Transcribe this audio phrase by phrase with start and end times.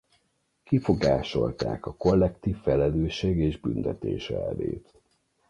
[0.63, 4.93] Kifogásolták a kollektív felelősség és büntetés elvét.